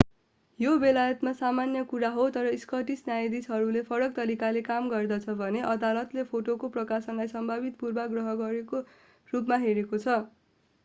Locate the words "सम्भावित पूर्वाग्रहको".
7.33-8.81